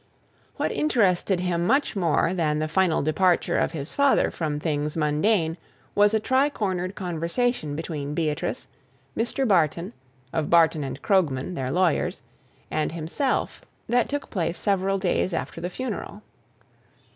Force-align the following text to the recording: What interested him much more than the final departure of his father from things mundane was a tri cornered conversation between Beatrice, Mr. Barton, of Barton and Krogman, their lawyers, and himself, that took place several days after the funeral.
What 0.55 0.71
interested 0.71 1.41
him 1.41 1.67
much 1.67 1.95
more 1.95 2.33
than 2.33 2.57
the 2.57 2.67
final 2.67 3.03
departure 3.03 3.59
of 3.59 3.73
his 3.73 3.93
father 3.93 4.31
from 4.31 4.59
things 4.59 4.97
mundane 4.97 5.57
was 5.93 6.15
a 6.15 6.19
tri 6.19 6.49
cornered 6.49 6.95
conversation 6.95 7.75
between 7.75 8.15
Beatrice, 8.15 8.67
Mr. 9.15 9.47
Barton, 9.47 9.93
of 10.33 10.49
Barton 10.49 10.83
and 10.83 10.99
Krogman, 11.03 11.53
their 11.53 11.69
lawyers, 11.69 12.23
and 12.71 12.91
himself, 12.93 13.61
that 13.87 14.09
took 14.09 14.31
place 14.31 14.57
several 14.57 14.97
days 14.97 15.35
after 15.35 15.61
the 15.61 15.69
funeral. 15.69 16.23